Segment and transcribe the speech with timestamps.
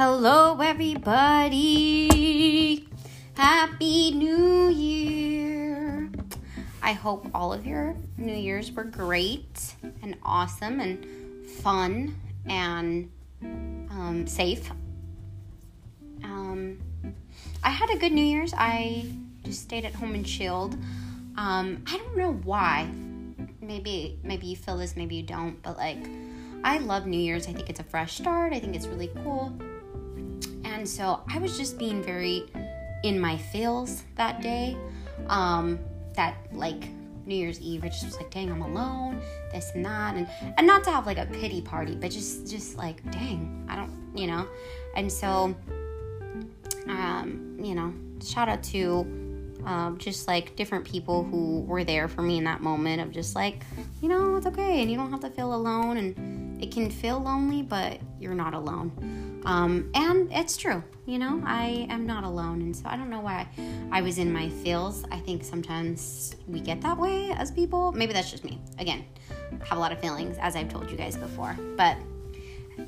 [0.00, 2.06] Hello, everybody.
[3.34, 6.08] Happy New Year.
[6.80, 11.04] I hope all of your New Year's were great and awesome and
[11.50, 12.14] fun
[12.46, 13.10] and
[13.42, 14.70] um, safe.
[16.22, 16.78] Um,
[17.64, 18.54] I had a good New Year's.
[18.56, 19.04] I
[19.42, 20.74] just stayed at home and chilled.
[21.36, 22.88] Um, I don't know why.
[23.60, 26.06] Maybe maybe you feel this, maybe you don't, but like
[26.62, 27.48] I love New Year's.
[27.48, 28.52] I think it's a fresh start.
[28.52, 29.52] I think it's really cool.
[30.78, 32.44] And so I was just being very
[33.02, 34.76] in my feels that day.
[35.26, 35.80] Um,
[36.14, 36.84] that like
[37.26, 39.20] New Year's Eve, I just was like, dang, I'm alone,
[39.52, 42.76] this and that, and and not to have like a pity party, but just just
[42.76, 44.46] like, dang, I don't, you know.
[44.94, 45.54] And so,
[46.86, 47.92] um, you know,
[48.24, 49.00] shout out to
[49.66, 53.34] um, just like different people who were there for me in that moment of just
[53.34, 53.64] like,
[54.00, 57.18] you know, it's okay, and you don't have to feel alone, and it can feel
[57.18, 59.27] lonely, but you're not alone.
[59.44, 63.20] Um, and it's true, you know, I am not alone, and so I don't know
[63.20, 63.48] why
[63.90, 65.04] I was in my feels.
[65.10, 67.92] I think sometimes we get that way as people.
[67.92, 68.60] Maybe that's just me.
[68.78, 69.04] Again,
[69.64, 71.56] have a lot of feelings, as I've told you guys before.
[71.76, 71.96] But,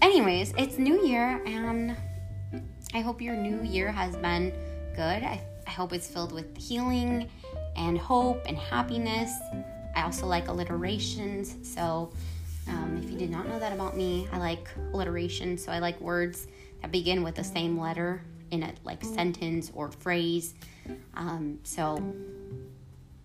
[0.02, 1.96] anyways, it's New Year, and
[2.92, 4.52] I hope your new year has been
[4.96, 5.22] good.
[5.22, 7.30] I I hope it's filled with healing
[7.76, 9.32] and hope and happiness.
[9.94, 11.56] I also like alliterations.
[11.62, 12.12] So,
[12.70, 15.58] um, if you did not know that about me, I like alliteration.
[15.58, 16.46] So, I like words
[16.82, 20.54] that begin with the same letter in a like sentence or phrase.
[21.14, 22.14] Um, so,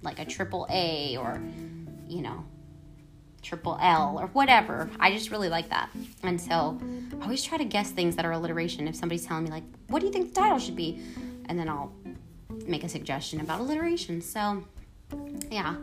[0.01, 1.41] like a triple A or,
[2.07, 2.45] you know,
[3.45, 4.89] triple L or whatever.
[4.99, 5.89] I just really like that.
[6.23, 6.79] And so
[7.19, 8.87] I always try to guess things that are alliteration.
[8.87, 11.01] If somebody's telling me, like, what do you think the title should be?
[11.45, 11.93] And then I'll
[12.67, 14.21] make a suggestion about alliteration.
[14.21, 14.63] So,
[15.51, 15.75] yeah.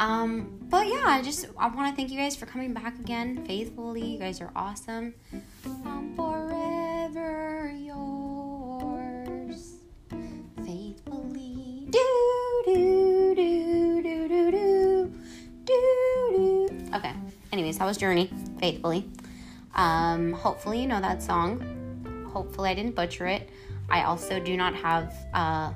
[0.00, 3.44] Um, but yeah, I just I want to thank you guys for coming back again
[3.44, 4.02] faithfully.
[4.02, 5.12] You guys are awesome.
[5.84, 9.74] I'm forever yours,
[10.64, 11.86] faithfully.
[11.90, 11.98] Do
[12.64, 15.12] do do do do do do
[15.66, 16.70] do.
[16.94, 17.12] Okay.
[17.52, 19.06] Anyways, that was Journey, faithfully.
[19.74, 22.26] Um, hopefully you know that song.
[22.32, 23.50] Hopefully I didn't butcher it.
[23.90, 25.74] I also do not have uh,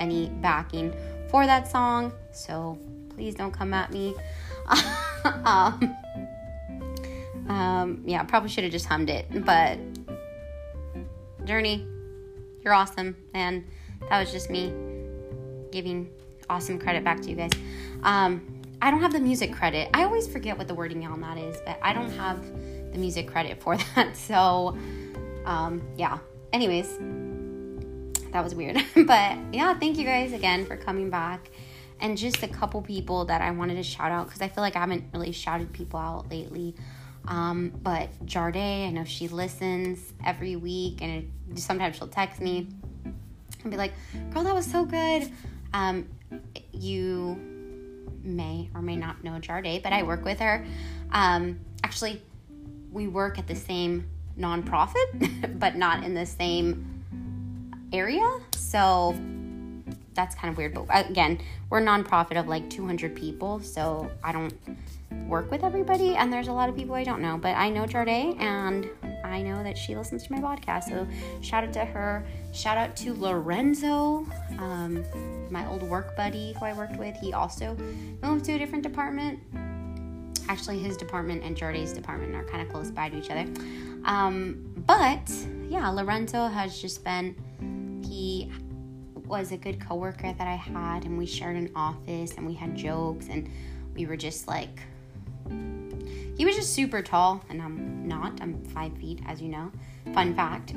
[0.00, 0.94] any backing
[1.30, 2.78] for that song, so
[3.18, 4.14] please don't come at me.
[5.44, 5.96] um,
[7.48, 9.78] um, yeah, probably should have just hummed it, but
[11.44, 11.84] Journey,
[12.62, 13.64] you're awesome, and
[14.08, 14.72] that was just me
[15.72, 16.08] giving
[16.48, 17.50] awesome credit back to you guys.
[18.04, 19.90] Um, I don't have the music credit.
[19.92, 22.40] I always forget what the wording on that is, but I don't have
[22.92, 24.16] the music credit for that.
[24.16, 24.78] So,
[25.44, 26.18] um, yeah.
[26.52, 26.96] Anyways,
[28.32, 28.76] that was weird.
[28.94, 31.50] but yeah, thank you guys again for coming back.
[32.00, 34.76] And just a couple people that I wanted to shout out because I feel like
[34.76, 36.74] I haven't really shouted people out lately.
[37.26, 42.68] Um, but Jarday, I know she listens every week, and it, sometimes she'll text me
[43.04, 43.92] and be like,
[44.32, 45.30] "Girl, that was so good."
[45.74, 46.08] Um,
[46.72, 47.38] you
[48.22, 50.64] may or may not know Jarday, but I work with her.
[51.10, 52.22] Um, actually,
[52.90, 57.04] we work at the same nonprofit, but not in the same
[57.92, 58.38] area.
[58.54, 59.14] So
[60.18, 60.74] that's kind of weird.
[60.74, 61.38] But again,
[61.70, 64.52] we're a nonprofit of like 200 people, so I don't
[65.28, 67.38] work with everybody, and there's a lot of people I don't know.
[67.38, 68.90] But I know Jarday, and
[69.24, 70.88] I know that she listens to my podcast.
[70.88, 71.06] So
[71.40, 72.26] shout out to her.
[72.52, 74.26] Shout out to Lorenzo,
[74.58, 75.04] um,
[75.50, 77.16] my old work buddy who I worked with.
[77.16, 77.76] He also
[78.20, 79.38] moved to a different department.
[80.48, 83.46] Actually, his department and Jarday's department are kind of close by to each other.
[84.04, 85.30] Um, but
[85.68, 87.36] yeah, Lorenzo has just been
[88.04, 88.50] he
[89.28, 92.76] was a good coworker that I had, and we shared an office, and we had
[92.76, 93.48] jokes, and
[93.94, 94.80] we were just like,
[96.36, 98.40] he was just super tall, and I'm not.
[98.40, 99.72] I'm five feet, as you know.
[100.14, 100.74] Fun fact,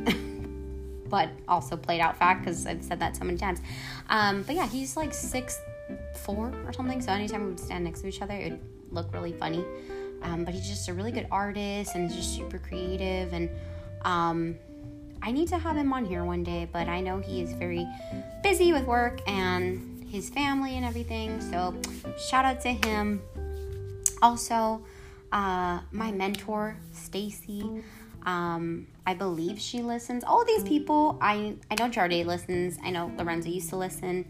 [1.09, 3.61] but also played out fact because I've said that so many times.
[4.09, 5.59] Um, but yeah, he's like six
[6.15, 7.01] four or something.
[7.01, 9.65] So anytime we would stand next to each other, it would look really funny.
[10.23, 13.49] Um, but he's just a really good artist and just super creative and
[14.03, 14.55] um,
[15.23, 17.87] I need to have him on here one day, but I know he is very
[18.41, 21.39] busy with work and his family and everything.
[21.39, 21.75] So,
[22.29, 23.21] shout out to him.
[24.21, 24.81] Also,
[25.31, 27.83] uh, my mentor, Stacy.
[28.25, 30.23] Um, I believe she listens.
[30.23, 32.77] All these people, I I know Jarday listens.
[32.83, 34.25] I know Lorenzo used to listen,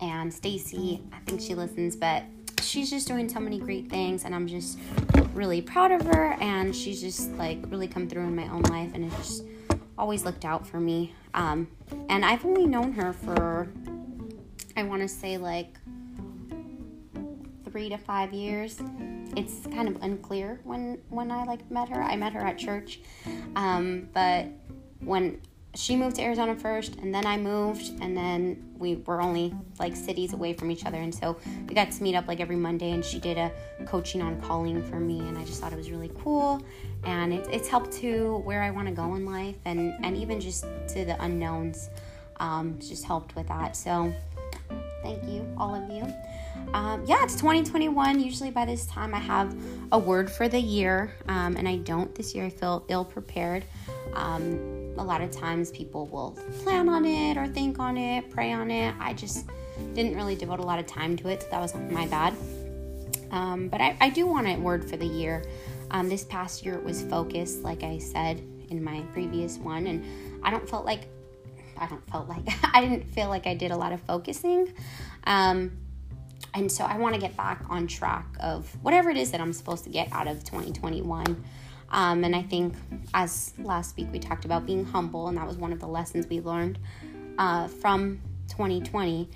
[0.00, 1.96] and Stacy, I think she listens.
[1.96, 2.24] But
[2.60, 4.78] she's just doing so many great things, and I'm just
[5.32, 6.36] really proud of her.
[6.40, 9.44] And she's just like really come through in my own life, and it's just
[9.98, 11.14] always looked out for me.
[11.34, 11.68] Um,
[12.08, 13.68] and I've only known her for,
[14.76, 15.78] I want to say like
[17.64, 18.80] three to five years.
[19.36, 22.02] It's kind of unclear when when I like met her.
[22.02, 23.00] I met her at church,
[23.54, 24.46] um, but
[25.00, 25.40] when
[25.76, 29.94] she moved to Arizona first, and then I moved, and then we were only like
[29.94, 31.36] cities away from each other, and so
[31.68, 32.92] we got to meet up like every Monday.
[32.92, 33.52] And she did a
[33.84, 36.62] coaching on calling for me, and I just thought it was really cool,
[37.04, 40.40] and it, it's helped to where I want to go in life, and and even
[40.40, 41.90] just to the unknowns,
[42.40, 43.76] um, just helped with that.
[43.76, 44.12] So
[45.02, 46.12] thank you, all of you.
[46.72, 48.18] Um, yeah, it's 2021.
[48.18, 49.54] Usually by this time I have
[49.92, 52.46] a word for the year, um, and I don't this year.
[52.46, 53.64] I feel ill prepared.
[54.14, 56.32] Um, a lot of times people will
[56.62, 58.94] plan on it or think on it, pray on it.
[58.98, 59.46] I just
[59.94, 62.34] didn't really devote a lot of time to it, so that was my bad.
[63.30, 65.44] Um, but I, I, do want a word for the year.
[65.90, 68.38] Um, this past year it was focused, like I said
[68.70, 70.04] in my previous one, and
[70.42, 71.08] I don't felt like
[71.76, 72.44] I don't felt like
[72.74, 74.72] I didn't feel like I did a lot of focusing.
[75.24, 75.72] Um,
[76.54, 79.52] and so I want to get back on track of whatever it is that I'm
[79.52, 81.44] supposed to get out of 2021.
[81.90, 82.74] Um, and I think,
[83.14, 86.26] as last week we talked about being humble, and that was one of the lessons
[86.26, 86.78] we learned
[87.38, 89.28] uh, from 2020.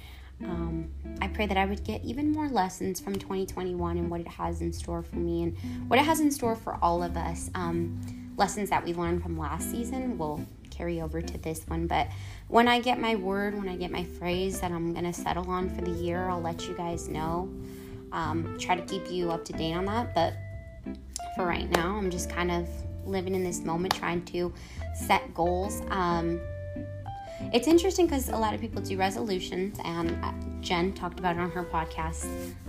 [0.42, 4.28] Um, I pray that I would get even more lessons from 2021 and what it
[4.28, 5.56] has in store for me and
[5.88, 7.50] what it has in store for all of us.
[7.54, 8.00] Um,
[8.36, 11.86] lessons that we learned from last season will carry over to this one.
[11.86, 12.08] But
[12.48, 15.50] when I get my word, when I get my phrase that I'm going to settle
[15.50, 17.50] on for the year, I'll let you guys know.
[18.12, 20.14] Um, try to keep you up to date on that.
[20.14, 20.34] But
[21.36, 21.96] for right now.
[21.96, 22.68] I'm just kind of
[23.06, 24.52] living in this moment, trying to
[24.94, 25.82] set goals.
[25.90, 26.40] Um,
[27.52, 31.40] it's interesting because a lot of people do resolutions, and uh, Jen talked about it
[31.40, 32.26] on her podcast,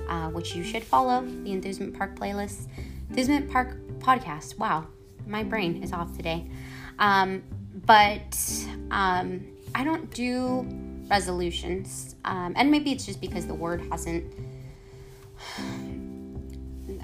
[0.07, 2.67] uh, which you should follow the Enthusement Park playlist.
[3.09, 4.57] Enthusement Park podcast.
[4.57, 4.87] Wow,
[5.27, 6.47] my brain is off today.
[6.99, 7.43] Um,
[7.85, 8.37] but
[8.91, 10.65] um, I don't do
[11.09, 14.33] resolutions, um, and maybe it's just because the word hasn't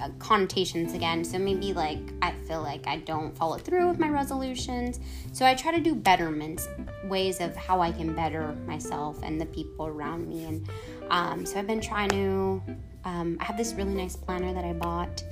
[0.00, 1.24] uh, connotations again.
[1.24, 5.00] So maybe like I feel like I don't follow through with my resolutions.
[5.32, 6.68] So I try to do betterments,
[7.04, 10.44] ways of how I can better myself and the people around me.
[10.44, 10.68] And
[11.10, 12.62] um, so I've been trying to.
[13.04, 15.22] Um, I have this really nice planner that I bought,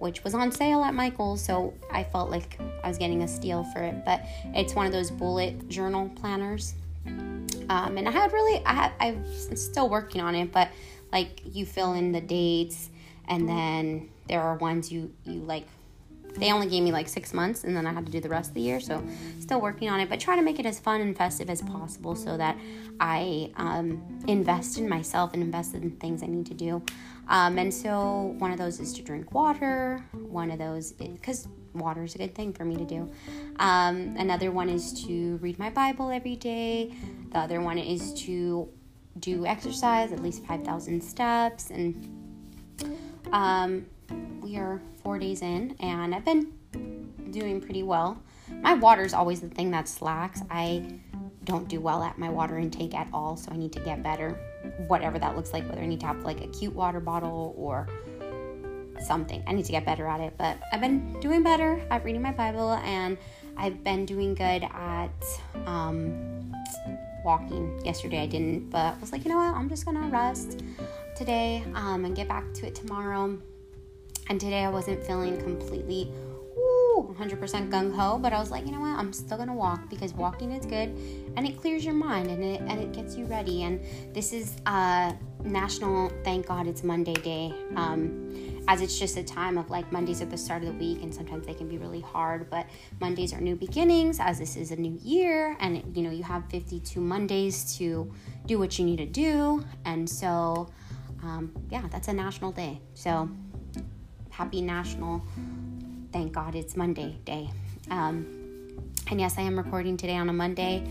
[0.00, 1.42] which was on sale at Michael's.
[1.42, 4.04] So I felt like I was getting a steal for it.
[4.04, 4.22] But
[4.54, 6.74] it's one of those bullet journal planners.
[7.06, 9.24] Um, and I had really, I I'm
[9.56, 10.68] still working on it, but
[11.12, 12.90] like you fill in the dates
[13.32, 15.66] and then there are ones you you like
[16.34, 18.50] they only gave me like six months and then I had to do the rest
[18.50, 18.80] of the year.
[18.80, 19.02] So
[19.38, 22.14] still working on it, but try to make it as fun and festive as possible
[22.14, 22.56] so that
[23.00, 26.82] I um, invest in myself and invest in things I need to do.
[27.28, 30.02] Um, and so one of those is to drink water.
[30.12, 33.10] One of those because water is a good thing for me to do.
[33.58, 36.94] Um, another one is to read my Bible every day.
[37.30, 38.70] The other one is to
[39.18, 41.94] do exercise at least 5,000 steps and
[43.32, 43.86] um,
[44.40, 46.52] we are four days in, and I've been
[47.30, 48.22] doing pretty well.
[48.60, 50.42] My water is always the thing that slacks.
[50.50, 51.00] I
[51.44, 54.38] don't do well at my water intake at all, so I need to get better.
[54.86, 57.88] Whatever that looks like, whether I need to have like a cute water bottle or
[59.00, 59.42] something.
[59.46, 62.32] I need to get better at it, but I've been doing better at reading my
[62.32, 63.18] Bible, and
[63.56, 65.10] I've been doing good at
[65.66, 66.41] um,
[67.24, 67.80] walking.
[67.84, 69.54] Yesterday I didn't, but I was like, you know what?
[69.54, 70.62] I'm just gonna rest
[71.16, 73.38] today um, and get back to it tomorrow.
[74.28, 76.10] And today I wasn't feeling completely
[76.56, 78.98] woo, 100% gung ho, but I was like, you know what?
[78.98, 80.88] I'm still gonna walk because walking is good
[81.36, 83.64] and it clears your mind and it and it gets you ready.
[83.64, 83.80] And
[84.14, 85.12] this is uh,
[85.44, 87.52] National Thank God It's Monday Day.
[87.76, 91.02] Um, as it's just a time of like Mondays at the start of the week,
[91.02, 92.48] and sometimes they can be really hard.
[92.50, 92.66] But
[93.00, 96.44] Mondays are new beginnings, as this is a new year, and you know you have
[96.50, 98.12] 52 Mondays to
[98.46, 100.70] do what you need to do, and so
[101.22, 102.80] um, yeah, that's a national day.
[102.94, 103.28] So
[104.30, 105.22] happy national,
[106.12, 107.50] thank God it's Monday day.
[107.90, 108.38] Um,
[109.10, 110.86] and yes, I am recording today on a Monday.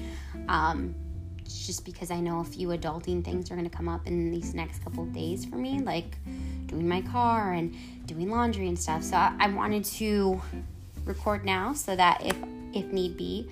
[0.47, 0.95] Um,
[1.43, 4.53] just because I know a few adulting things are going to come up in these
[4.53, 6.17] next couple days for me, like
[6.71, 7.75] doing my car and
[8.05, 9.03] doing laundry and stuff.
[9.03, 10.41] So I, I wanted to
[11.05, 12.35] record now so that if
[12.73, 13.49] if need be,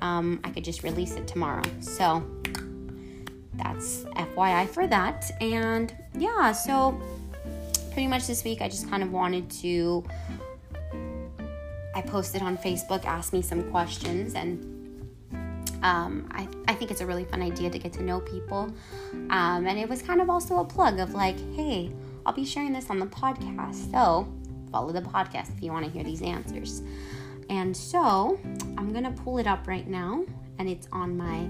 [0.00, 1.64] um, I could just release it tomorrow.
[1.80, 2.24] So
[3.54, 5.30] that's FYI for that.
[5.40, 7.00] And yeah, so
[7.92, 10.04] pretty much this week I just kind of wanted to.
[11.92, 14.64] I posted on Facebook, asked me some questions, and
[15.82, 18.72] um, I, I think it's a really fun idea to get to know people.
[19.30, 21.90] Um, and it was kind of also a plug of like, hey,
[22.24, 23.90] I'll be sharing this on the podcast.
[23.90, 24.32] So
[24.70, 26.82] follow the podcast if you want to hear these answers.
[27.48, 28.38] And so
[28.78, 30.24] I'm going to pull it up right now,
[30.58, 31.48] and it's on my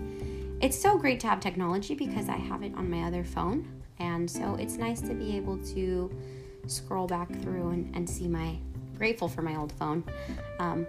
[0.61, 3.67] it's so great to have technology because I have it on my other phone.
[3.99, 6.11] And so it's nice to be able to
[6.67, 8.57] scroll back through and, and see my
[8.99, 10.05] grateful for my old phone.
[10.59, 10.87] Um,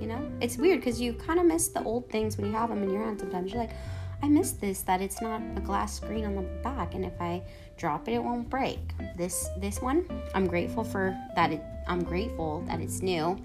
[0.00, 2.68] You know, it's weird because you kind of miss the old things when you have
[2.68, 3.20] them in your hand.
[3.20, 3.76] Sometimes you're like,
[4.24, 7.42] I miss this that it's not a glass screen on the back, and if I
[7.76, 8.78] drop it, it won't break.
[9.18, 11.52] This this one, I'm grateful for that.
[11.52, 13.38] It, I'm grateful that it's new.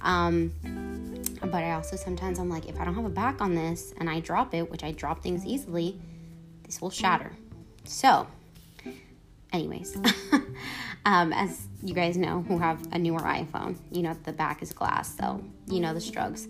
[0.00, 0.50] Um,
[1.42, 4.08] but I also sometimes I'm like, if I don't have a back on this and
[4.08, 6.00] I drop it, which I drop things easily,
[6.62, 7.32] this will shatter.
[7.84, 8.26] So,
[9.52, 9.98] anyways,
[11.04, 14.72] um, as you guys know who have a newer iPhone, you know the back is
[14.72, 16.48] glass, so you know the struggles.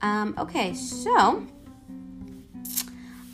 [0.00, 1.46] Um, okay, so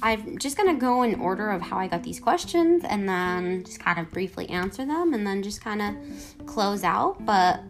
[0.02, 3.80] I'm just gonna go in order of how I got these questions and then just
[3.80, 7.24] kind of briefly answer them and then just kind of close out.
[7.24, 7.60] But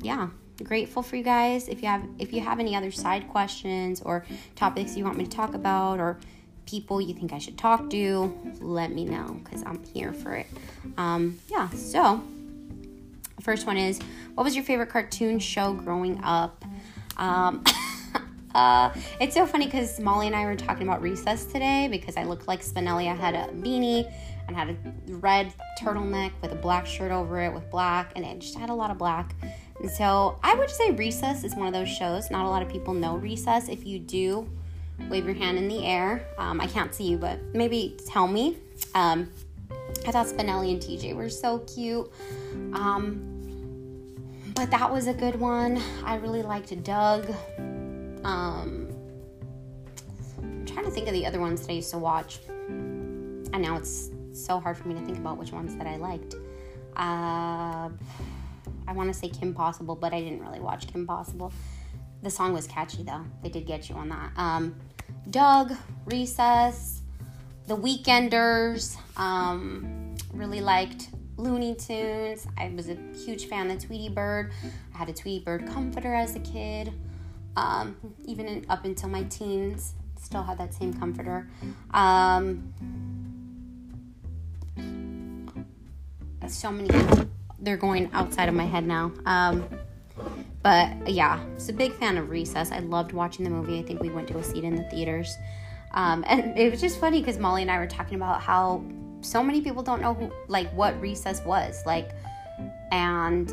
[0.00, 0.28] yeah,
[0.62, 1.68] grateful for you guys.
[1.68, 4.24] If you have if you have any other side questions or
[4.54, 6.18] topics you want me to talk about or
[6.66, 10.46] people you think I should talk to, let me know because I'm here for it.
[10.96, 12.22] Um, yeah, so
[13.40, 13.98] first one is
[14.34, 16.64] what was your favorite cartoon show growing up?
[17.16, 17.64] Um,
[18.54, 22.24] uh, it's so funny because Molly and I were talking about recess today because I
[22.24, 23.10] looked like Spinelli.
[23.10, 24.12] I had a beanie
[24.46, 24.76] and had a
[25.16, 28.74] red turtleneck with a black shirt over it with black, and it just had a
[28.74, 29.34] lot of black.
[29.80, 32.30] And so I would say Recess is one of those shows.
[32.30, 33.68] Not a lot of people know Recess.
[33.68, 34.48] If you do,
[35.08, 36.26] wave your hand in the air.
[36.38, 38.58] Um, I can't see you, but maybe tell me.
[38.94, 39.30] Um,
[40.06, 42.10] I thought Spinelli and TJ were so cute.
[42.72, 43.28] Um,
[44.54, 45.80] but that was a good one.
[46.04, 47.26] I really liked Doug.
[48.24, 48.88] Um,
[50.38, 52.40] I'm trying to think of the other ones that I used to watch.
[52.48, 56.34] And now it's so hard for me to think about which ones that I liked.
[56.96, 57.90] Uh,
[58.86, 61.52] I want to say Kim Possible, but I didn't really watch Kim Possible.
[62.22, 63.24] The song was catchy though.
[63.42, 64.32] They did get you on that.
[64.36, 64.76] Um,
[65.30, 65.74] Doug,
[66.06, 67.02] Recess,
[67.66, 68.96] The Weekenders.
[69.16, 72.46] Um, really liked Looney Tunes.
[72.56, 74.52] I was a huge fan of Tweety Bird.
[74.94, 76.92] I had a Tweety Bird comforter as a kid.
[77.56, 81.48] Um, even in, up until my teens, still had that same comforter.
[81.92, 82.72] Um,
[86.48, 86.88] so many
[87.62, 89.12] they're going outside of my head now.
[89.24, 89.68] Um,
[90.62, 92.70] but yeah, it's a big fan of Recess.
[92.70, 93.78] I loved watching the movie.
[93.78, 95.36] I think we went to a seat in the theaters.
[95.92, 98.84] Um, and it was just funny because Molly and I were talking about how
[99.20, 101.80] so many people don't know who, like, what Recess was.
[101.86, 102.10] Like,
[102.90, 103.48] and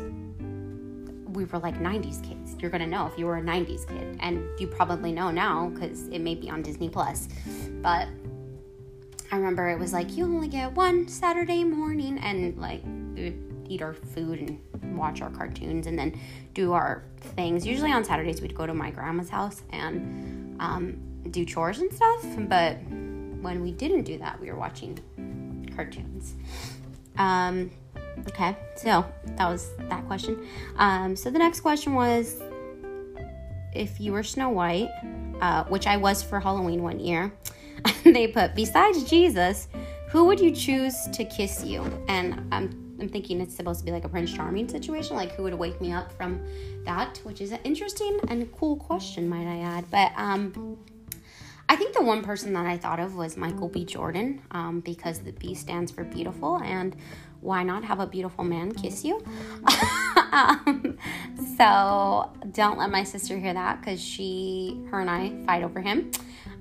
[1.32, 2.56] we were like 90s kids.
[2.58, 4.18] You're going to know if you were a 90s kid.
[4.20, 7.28] And you probably know now because it may be on Disney Plus.
[7.82, 8.08] But
[9.32, 12.18] I remember it was like, you only get one Saturday morning.
[12.18, 12.82] And like,
[13.70, 16.18] eat our food and watch our cartoons and then
[16.54, 17.66] do our things.
[17.66, 22.26] Usually on Saturdays, we'd go to my grandma's house and um, do chores and stuff.
[22.48, 22.74] But
[23.40, 24.98] when we didn't do that, we were watching
[25.74, 26.34] cartoons.
[27.16, 27.70] Um,
[28.28, 29.04] okay, so
[29.36, 30.46] that was that question.
[30.76, 32.40] Um, so the next question was
[33.74, 34.88] if you were Snow White,
[35.40, 37.32] uh, which I was for Halloween one year,
[38.04, 39.68] they put, besides Jesus,
[40.08, 41.82] who would you choose to kiss you?
[42.08, 45.42] And I'm I'm thinking it's supposed to be like a Prince Charming situation, like who
[45.44, 46.44] would wake me up from
[46.84, 49.90] that, which is an interesting and cool question, might I add.
[49.90, 50.78] But um,
[51.70, 53.84] I think the one person that I thought of was Michael B.
[53.84, 56.96] Jordan, um, because the B stands for beautiful, and
[57.40, 59.24] why not have a beautiful man kiss you?
[60.32, 60.98] um,
[61.56, 66.10] so don't let my sister hear that because she, her, and I fight over him.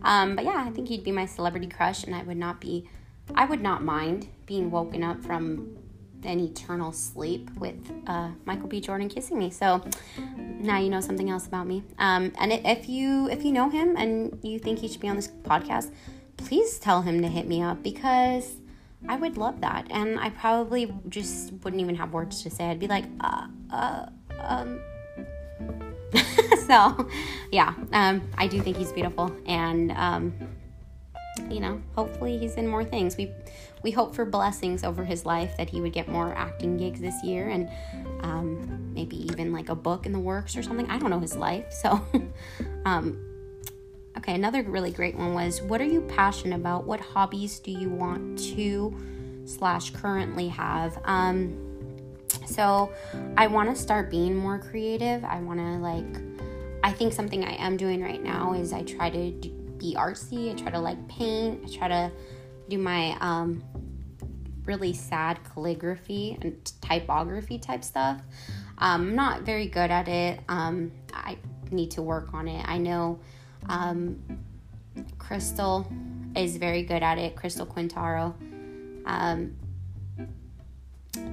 [0.03, 2.87] Um, but yeah, I think he'd be my celebrity crush, and I would not be,
[3.33, 5.75] I would not mind being woken up from
[6.23, 8.81] an eternal sleep with uh, Michael B.
[8.81, 9.49] Jordan kissing me.
[9.49, 9.83] So
[10.59, 11.83] now you know something else about me.
[11.97, 15.15] Um, and if you if you know him and you think he should be on
[15.15, 15.91] this podcast,
[16.37, 18.57] please tell him to hit me up because
[19.07, 19.87] I would love that.
[19.89, 22.65] And I probably just wouldn't even have words to say.
[22.65, 24.05] I'd be like, uh, uh,
[24.39, 24.79] um.
[26.67, 27.07] so,
[27.51, 30.33] yeah, um, I do think he's beautiful, and um,
[31.51, 33.17] you know, hopefully he's in more things.
[33.17, 33.31] We
[33.83, 37.23] we hope for blessings over his life that he would get more acting gigs this
[37.23, 37.69] year and
[38.21, 40.89] um, maybe even like a book in the works or something.
[40.89, 42.01] I don't know his life, so.
[42.85, 43.25] um,
[44.17, 46.85] okay, another really great one was what are you passionate about?
[46.85, 48.95] What hobbies do you want to
[49.45, 50.99] slash currently have?
[51.05, 51.69] Um,
[52.45, 52.91] so
[53.37, 55.23] I want to start being more creative.
[55.23, 56.21] I want to like.
[56.83, 60.51] I think something I am doing right now is I try to do, be artsy.
[60.51, 61.61] I try to like paint.
[61.65, 62.11] I try to
[62.69, 63.63] do my um,
[64.65, 68.21] really sad calligraphy and typography type stuff.
[68.77, 70.39] Um, I'm not very good at it.
[70.47, 71.37] Um, I
[71.71, 72.63] need to work on it.
[72.67, 73.19] I know
[73.67, 74.21] um,
[75.17, 75.91] Crystal
[76.35, 78.33] is very good at it, Crystal Quintaro.
[79.05, 79.55] Um,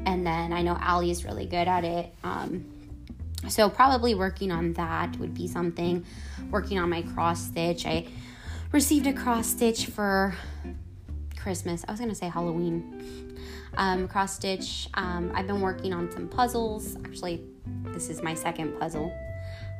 [0.07, 2.15] and then I know Ali is really good at it.
[2.25, 2.65] Um,
[3.49, 6.05] so probably working on that would be something.
[6.51, 7.87] Working on my cross stitch.
[7.87, 8.07] I
[8.77, 10.35] received a cross stitch for
[11.39, 11.83] Christmas.
[11.89, 13.39] I was gonna say Halloween.
[13.79, 14.87] Um, cross stitch.
[14.93, 16.95] Um, I've been working on some puzzles.
[16.97, 17.43] Actually,
[17.85, 19.11] this is my second puzzle.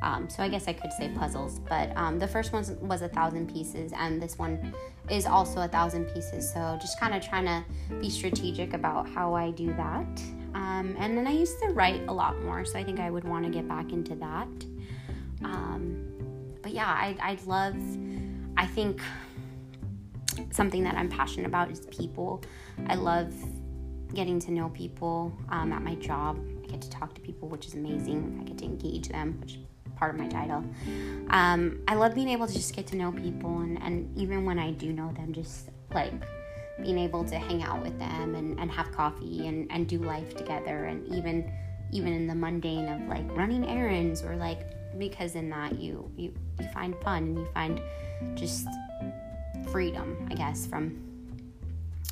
[0.01, 3.07] Um, so I guess I could say puzzles, but um, the first one was a
[3.07, 4.73] thousand pieces, and this one
[5.11, 6.51] is also a thousand pieces.
[6.51, 7.63] So just kind of trying to
[8.01, 10.21] be strategic about how I do that.
[10.55, 13.25] Um, and then I used to write a lot more, so I think I would
[13.25, 14.47] want to get back into that.
[15.43, 16.03] Um,
[16.63, 17.75] but yeah, I, I love,
[18.57, 19.01] I think
[20.51, 22.43] something that I'm passionate about is people.
[22.87, 23.33] I love
[24.13, 26.39] getting to know people um, at my job.
[26.63, 28.39] I get to talk to people, which is amazing.
[28.41, 29.59] I get to engage them, which is
[29.95, 30.63] part of my title.
[31.29, 34.59] Um, I love being able to just get to know people, and, and even when
[34.59, 36.13] I do know them, just like
[36.81, 40.35] being able to hang out with them and, and have coffee and, and do life
[40.35, 41.51] together, and even
[41.91, 44.59] even in the mundane of like running errands or like
[44.97, 47.81] because in that you you you find fun and you find
[48.35, 48.67] just
[49.71, 51.03] freedom, I guess, from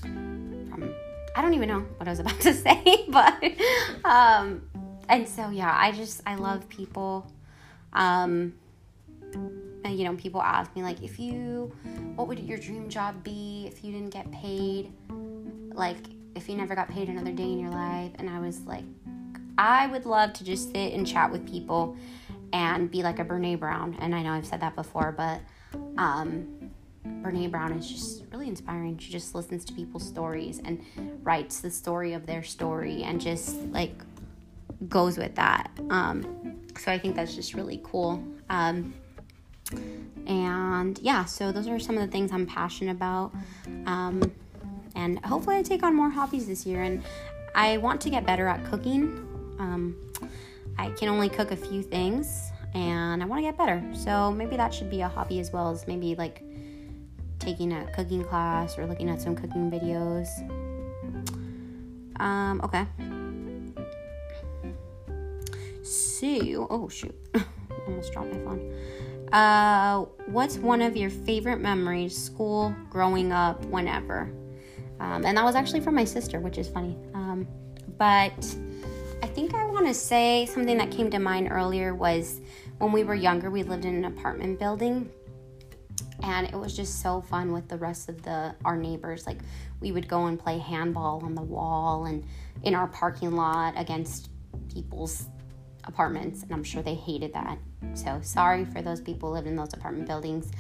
[0.01, 0.93] from
[1.35, 3.43] I don't even know what I was about to say, but
[4.03, 4.63] um
[5.09, 7.31] and so yeah, I just I love people.
[7.93, 8.53] Um,
[9.85, 11.71] and, you know, people ask me like, if you,
[12.15, 14.91] what would your dream job be if you didn't get paid?
[15.74, 15.97] Like,
[16.35, 18.12] if you never got paid another day in your life?
[18.15, 18.83] And I was like,
[19.57, 21.95] I would love to just sit and chat with people
[22.51, 23.95] and be like a Brene Brown.
[24.00, 25.39] And I know I've said that before, but
[25.98, 26.72] um,
[27.05, 28.98] Brene Brown is just really inspiring.
[28.98, 30.84] She just listens to people's stories and
[31.24, 33.94] writes the story of their story and just like
[34.89, 35.72] goes with that.
[35.89, 38.24] Um, so I think that's just really cool.
[38.50, 38.94] Um,
[40.27, 43.34] and yeah, so those are some of the things I'm passionate about.
[43.86, 44.32] Um,
[44.96, 46.82] and hopefully, I take on more hobbies this year.
[46.82, 47.03] And
[47.53, 49.03] I want to get better at cooking.
[49.60, 49.96] Um,
[50.77, 53.82] I can only cook a few things, and I want to get better.
[53.94, 56.44] So maybe that should be a hobby as well as maybe like
[57.40, 60.27] taking a cooking class or looking at some cooking videos.
[62.20, 62.85] Um, okay.
[65.83, 67.16] So, oh shoot,
[67.88, 68.74] almost dropped my phone.
[69.31, 74.31] Uh, what's one of your favorite memories, school, growing up, whenever?
[75.00, 76.98] Um, and that was actually from my sister, which is funny.
[77.14, 77.48] Um,
[77.98, 78.55] but
[79.22, 82.42] I think I want to say something that came to mind earlier was
[82.79, 85.09] when we were younger, we lived in an apartment building
[86.24, 89.40] and it was just so fun with the rest of the our neighbors like
[89.81, 92.25] we would go and play handball on the wall and
[92.64, 94.29] in our parking lot against
[94.74, 95.27] people's
[95.85, 97.57] apartments, and I'm sure they hated that.
[97.94, 100.51] So sorry for those people who lived in those apartment buildings.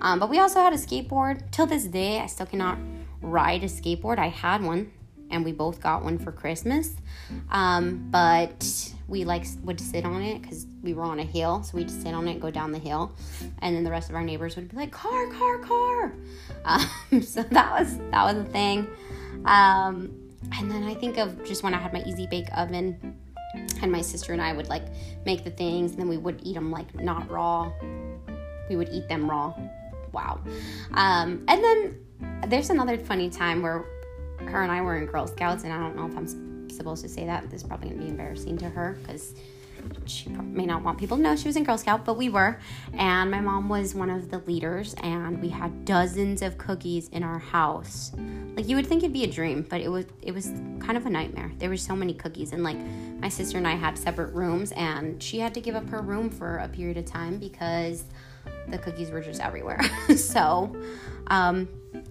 [0.00, 1.50] Um, but we also had a skateboard.
[1.50, 2.78] Till this day, I still cannot
[3.22, 4.18] ride a skateboard.
[4.18, 4.92] I had one,
[5.30, 6.94] and we both got one for Christmas.
[7.50, 11.76] Um, but we like would sit on it because we were on a hill, so
[11.76, 13.12] we'd sit on it, go down the hill,
[13.60, 16.12] and then the rest of our neighbors would be like, "Car, car, car!"
[16.66, 18.86] Um, so that was that was a thing.
[19.44, 20.18] Um,
[20.58, 23.18] and then I think of just when I had my easy bake oven
[23.82, 24.84] and my sister and I would like
[25.24, 27.70] make the things and then we would eat them like not raw.
[28.70, 29.54] We would eat them raw.
[30.12, 30.40] Wow.
[30.94, 31.98] Um, and then
[32.48, 33.84] there's another funny time where
[34.46, 37.08] her and I were in Girl Scouts, and I don't know if I'm supposed to
[37.08, 37.50] say that.
[37.50, 39.34] This is probably gonna be embarrassing to her because
[40.06, 42.58] she may not want people to know she was in Girl Scout, but we were.
[42.94, 47.22] And my mom was one of the leaders, and we had dozens of cookies in
[47.22, 48.12] our house.
[48.56, 50.46] Like you would think it'd be a dream, but it was it was
[50.80, 51.52] kind of a nightmare.
[51.58, 52.78] There were so many cookies, and like
[53.20, 56.30] my sister and I had separate rooms, and she had to give up her room
[56.30, 58.04] for a period of time because
[58.68, 59.80] the cookies were just everywhere.
[60.16, 60.74] so,
[61.28, 61.68] um,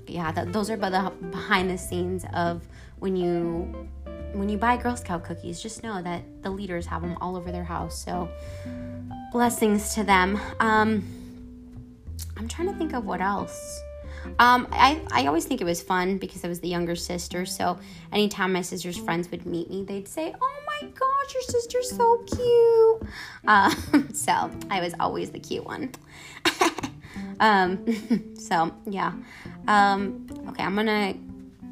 [0.07, 2.67] yeah, those are the behind the scenes of
[2.99, 3.89] when you
[4.33, 7.51] when you buy Girl Scout cookies, just know that the leaders have them all over
[7.51, 8.03] their house.
[8.03, 8.29] So,
[9.31, 10.39] blessings to them.
[10.59, 11.03] Um,
[12.37, 13.81] I'm trying to think of what else.
[14.39, 17.45] Um, I, I always think it was fun because I was the younger sister.
[17.45, 17.77] So,
[18.11, 22.23] anytime my sister's friends would meet me, they'd say, Oh my gosh, your sister's so
[22.25, 23.09] cute.
[23.47, 23.73] Uh,
[24.13, 25.91] so, I was always the cute one.
[27.39, 29.13] um, so, yeah.
[29.67, 30.75] Um, okay, I'm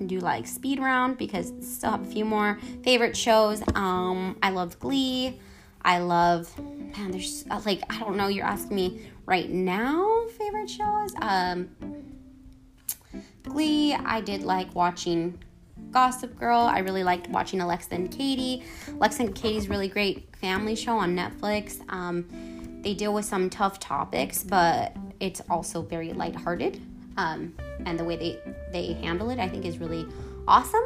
[0.01, 3.61] gonna do like speed round because still have a few more favorite shows.
[3.75, 5.39] Um, I love Glee.
[5.83, 7.11] I love man.
[7.11, 8.27] There's uh, like I don't know.
[8.27, 11.13] You're asking me right now favorite shows.
[11.21, 11.69] Um,
[13.43, 13.93] Glee.
[13.93, 15.37] I did like watching
[15.91, 16.59] Gossip Girl.
[16.59, 18.63] I really liked watching Alexa and Katie.
[18.87, 21.81] Alexa and Katie's really great family show on Netflix.
[21.91, 22.27] Um,
[22.81, 26.81] they deal with some tough topics, but it's also very lighthearted
[27.17, 28.39] um, and the way they
[28.71, 30.05] they handle it, I think, is really
[30.47, 30.83] awesome.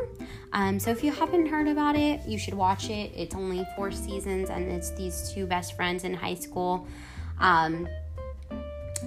[0.54, 3.12] Um, so if you haven't heard about it, you should watch it.
[3.16, 6.88] It's only four seasons, and it's these two best friends in high school.
[7.40, 7.88] Um,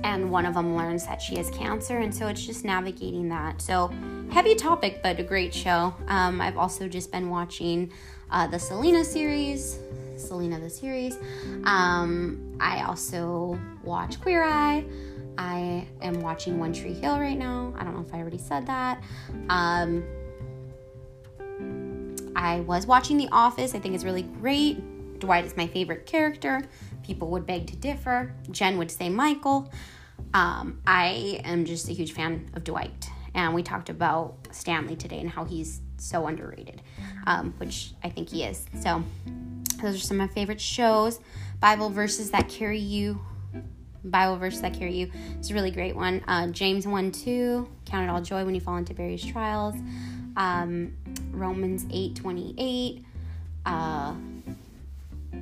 [0.05, 3.61] and one of them learns that she has cancer, and so it's just navigating that.
[3.61, 3.93] So,
[4.31, 5.95] heavy topic, but a great show.
[6.07, 7.93] Um, I've also just been watching
[8.31, 9.79] uh, the Selena series,
[10.17, 11.17] Selena the series.
[11.65, 14.85] Um, I also watch Queer Eye.
[15.39, 17.73] I am watching One Tree Hill right now.
[17.79, 19.03] I don't know if I already said that.
[19.49, 20.05] Um,
[22.35, 23.75] I was watching The Office.
[23.75, 25.21] I think it's really great.
[25.21, 26.63] Dwight is my favorite character.
[27.05, 28.35] People would beg to differ.
[28.51, 29.71] Jen would say Michael.
[30.35, 33.09] Um, I am just a huge fan of Dwight.
[33.33, 36.83] And we talked about Stanley today and how he's so underrated,
[37.27, 38.67] um, which I think he is.
[38.81, 39.05] So,
[39.81, 41.21] those are some of my favorite shows.
[41.61, 43.21] Bible verses that carry you.
[44.05, 45.11] Bible verses that carry you.
[45.39, 46.23] It's a really great one.
[46.29, 47.69] Uh, James 1 2.
[47.85, 49.75] Count it all joy when you fall into various trials.
[50.37, 50.95] Um,
[51.31, 53.05] Romans 8 28.
[53.67, 54.15] Uh,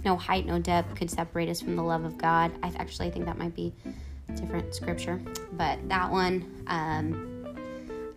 [0.04, 2.52] no height, no depth could separate us from the love of God.
[2.62, 3.72] I actually think that might be
[4.34, 5.20] different scripture,
[5.52, 7.35] but that one, um,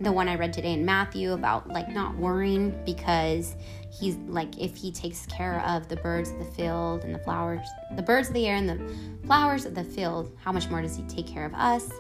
[0.01, 3.55] the one I read today in Matthew about like not worrying because
[3.91, 7.67] he's like if he takes care of the birds of the field and the flowers,
[7.95, 8.79] the birds of the air and the
[9.25, 11.91] flowers of the field, how much more does he take care of us?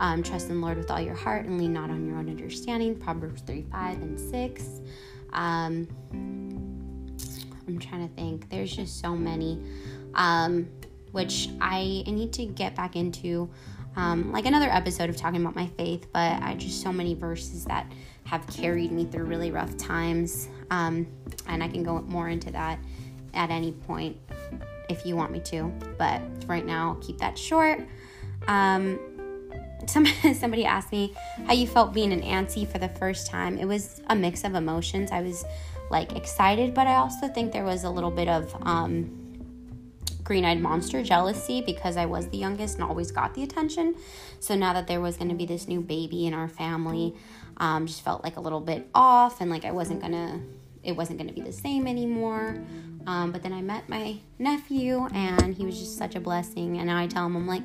[0.00, 2.28] Um, trust in the Lord with all your heart and lean not on your own
[2.30, 2.96] understanding.
[2.96, 4.80] Proverbs 3 5 and 6.
[5.32, 8.48] Um, I'm trying to think.
[8.48, 9.60] There's just so many,
[10.14, 10.68] um,
[11.12, 13.50] which I, I need to get back into.
[13.96, 17.64] Um, like another episode of talking about my faith, but I just so many verses
[17.64, 17.90] that
[18.24, 20.48] have carried me through really rough times.
[20.70, 21.06] Um,
[21.48, 22.78] and I can go more into that
[23.34, 24.16] at any point
[24.88, 25.72] if you want me to.
[25.98, 27.80] But right now, I'll keep that short.
[28.46, 28.98] Um,
[29.86, 31.14] some, somebody asked me
[31.46, 33.58] how you felt being an auntie for the first time.
[33.58, 35.10] It was a mix of emotions.
[35.10, 35.44] I was
[35.90, 39.19] like excited, but I also think there was a little bit of um,
[40.30, 43.96] green eyed monster jealousy because I was the youngest and always got the attention.
[44.38, 47.16] So now that there was going to be this new baby in our family,
[47.56, 50.40] um, just felt like a little bit off and like I wasn't going to,
[50.84, 52.62] it wasn't going to be the same anymore.
[53.08, 56.78] Um, but then I met my nephew and he was just such a blessing.
[56.78, 57.64] And now I tell him, I'm like,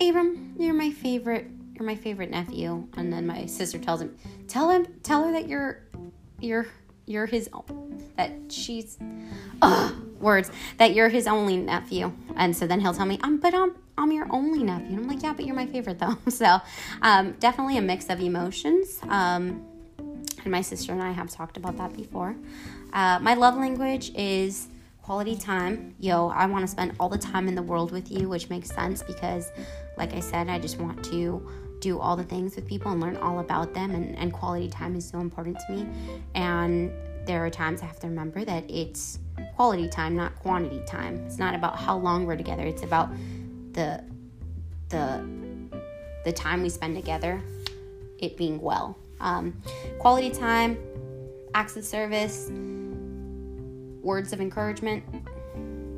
[0.00, 1.48] Abram, you're my favorite.
[1.74, 2.86] You're my favorite nephew.
[2.96, 5.82] And then my sister tells him, tell him, tell her that you're,
[6.38, 6.68] you're
[7.06, 8.98] you're his own, that she's
[9.62, 12.12] ugh, words that you're his only nephew.
[12.36, 14.88] And so then he'll tell me i'm but i'm i'm your only nephew.
[14.88, 16.18] And i'm like yeah but you're my favorite though.
[16.30, 16.58] So
[17.02, 18.98] um, definitely a mix of emotions.
[19.08, 19.64] Um,
[19.98, 22.34] and my sister and i have talked about that before.
[22.92, 24.68] Uh, my love language is
[25.02, 25.94] quality time.
[25.98, 28.70] Yo i want to spend all the time in the world with you which makes
[28.70, 29.52] sense because
[29.96, 31.46] like i said i just want to
[31.84, 34.96] do all the things with people and learn all about them and, and quality time
[34.96, 35.86] is so important to me.
[36.34, 36.90] And
[37.26, 39.18] there are times i have to remember that it's
[39.54, 41.16] quality time not quantity time.
[41.26, 42.62] It's not about how long we're together.
[42.62, 43.10] It's about
[43.72, 44.02] the
[44.88, 45.22] the
[46.24, 47.42] the time we spend together
[48.18, 48.96] it being well.
[49.20, 49.60] Um,
[49.98, 50.78] quality time
[51.54, 52.50] acts of service
[54.02, 55.02] words of encouragement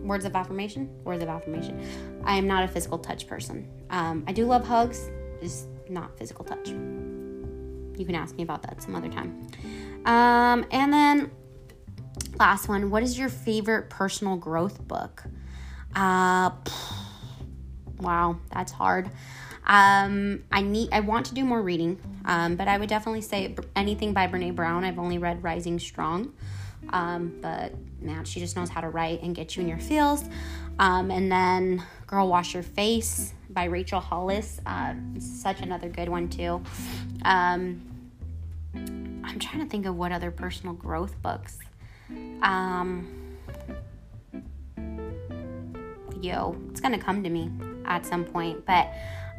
[0.03, 1.81] words of affirmation words of affirmation.
[2.25, 3.69] I am not a physical touch person.
[3.91, 5.11] Um, i do love hugs.
[5.41, 6.69] Just not physical touch.
[6.69, 9.49] You can ask me about that some other time.
[10.05, 11.31] Um, and then
[12.39, 15.25] last one, what is your favorite personal growth book?
[15.95, 16.51] Uh,
[18.01, 19.11] wow, that's hard.
[19.67, 23.55] Um, I need, I want to do more reading, um, but I would definitely say
[23.75, 24.85] anything by Brene Brown.
[24.85, 26.33] I've only read Rising Strong,
[26.91, 30.25] um, but man, she just knows how to write and get you in your feels.
[30.79, 34.61] Um, and then Girl Wash Your Face by Rachel Hollis.
[34.67, 36.63] Uh, such another good one, too.
[37.25, 37.81] Um,
[38.75, 41.59] I'm trying to think of what other personal growth books.
[42.43, 43.09] Um,
[46.21, 47.51] yo, it's going to come to me
[47.87, 48.65] at some point.
[48.67, 48.93] But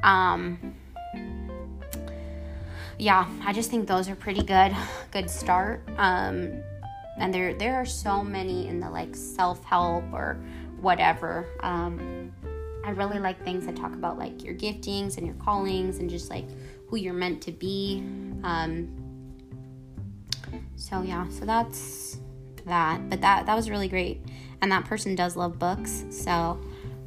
[0.03, 0.73] um,
[2.97, 4.75] yeah, I just think those are pretty good.
[5.12, 5.88] Good start.
[5.97, 6.63] Um,
[7.19, 10.38] and there there are so many in the like self help or
[10.82, 11.45] whatever.
[11.62, 12.32] Um,
[12.88, 16.30] I really like things that talk about like your giftings and your callings and just
[16.30, 16.45] like
[16.88, 18.02] who you're meant to be.
[18.43, 18.88] Um,
[20.78, 22.17] so yeah, so that's
[22.65, 23.10] that.
[23.10, 24.21] But that that was really great,
[24.62, 26.06] and that person does love books.
[26.10, 26.62] So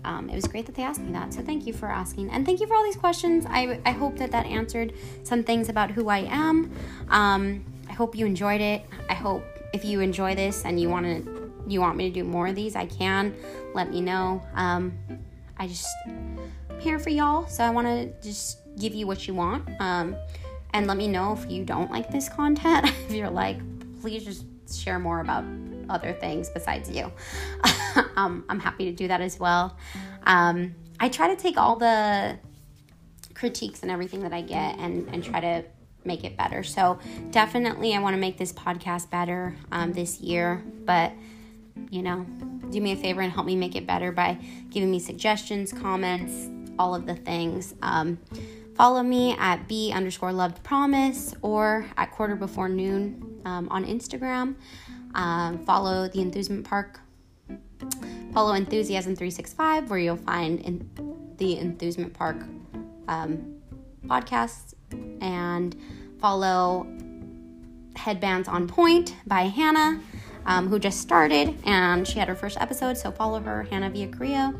[0.05, 1.33] um, it was great that they asked me that.
[1.33, 3.47] So thank you for asking, and thank you for all these questions.
[3.49, 6.71] I I hope that that answered some things about who I am.
[7.09, 8.85] Um, I hope you enjoyed it.
[9.09, 12.25] I hope if you enjoy this and you want to you want me to do
[12.25, 13.35] more of these, I can.
[13.73, 14.43] Let me know.
[14.55, 14.93] Um,
[15.61, 19.35] I just I'm here for y'all, so I want to just give you what you
[19.35, 19.68] want.
[19.79, 20.16] Um,
[20.73, 22.87] And let me know if you don't like this content.
[23.09, 23.59] if you're like,
[24.01, 25.44] please just share more about
[25.90, 27.12] other things besides you.
[28.16, 29.77] um, I'm happy to do that as well.
[30.23, 32.38] Um, I try to take all the
[33.35, 35.64] critiques and everything that I get and, and try to
[36.05, 36.62] make it better.
[36.62, 36.99] So
[37.33, 40.62] definitely, I want to make this podcast better um, this year.
[40.87, 41.12] But
[41.90, 42.25] you know,
[42.70, 44.38] do me a favor and help me make it better by
[44.70, 47.74] giving me suggestions, comments, all of the things.
[47.83, 48.18] Um,
[48.74, 54.54] follow me at b underscore loved promise or at quarter before noon um, on Instagram.
[55.14, 57.00] Um, follow the Enthusement Park.
[58.33, 60.88] Follow Enthusiasm 365 where you'll find in
[61.38, 62.37] the Enthusement Park
[63.09, 63.56] um,
[64.06, 64.74] podcasts
[65.20, 65.76] and
[66.20, 66.87] follow
[67.96, 70.00] Headbands on Point by Hannah,
[70.46, 72.96] um, who just started and she had her first episode.
[72.96, 74.55] So follow her, Hannah Via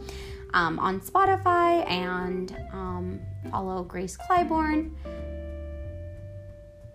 [0.53, 4.93] um, on Spotify and um, follow Grace Clybourne.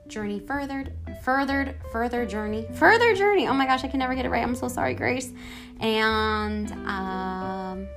[0.07, 0.93] Journey furthered,
[1.23, 3.47] furthered, further journey, further journey.
[3.47, 4.43] Oh my gosh, I can never get it right.
[4.43, 5.31] I'm so sorry, Grace.
[5.79, 7.87] And um,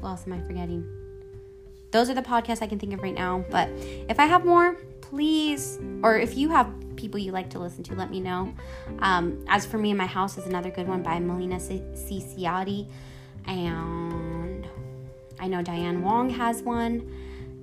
[0.00, 0.98] what else am I forgetting?
[1.90, 3.44] those are the podcasts I can think of right now.
[3.50, 3.68] But
[4.08, 4.76] if I have more,
[5.08, 8.52] please, or if you have people you like to listen to, let me know.
[8.98, 11.82] Um, As for Me in My House is another good one by Melina C.
[11.94, 12.88] Ciotti.
[13.46, 14.66] And
[15.40, 17.10] I know Diane Wong has one.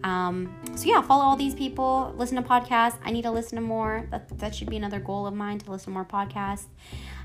[0.03, 2.97] Um, so yeah, follow all these people, listen to podcasts.
[3.03, 4.07] I need to listen to more.
[4.11, 6.65] That, that should be another goal of mine to listen to more podcasts.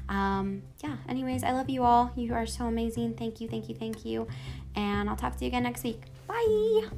[0.09, 2.11] Um, yeah, anyways, I love you all.
[2.17, 3.15] You are so amazing.
[3.15, 4.27] Thank you, thank you, thank you.
[4.75, 6.03] And I'll talk to you again next week.
[6.27, 6.89] Bye.